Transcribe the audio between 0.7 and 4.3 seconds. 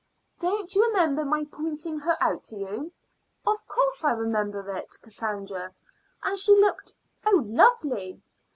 you remember my pointing her out to you?" "Of course I